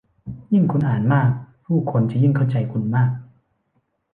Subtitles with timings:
[0.53, 1.29] ยิ่งคุณอ่านมาก
[1.65, 3.11] ผู้คนจะยิ่งเข้าใจคุณมาก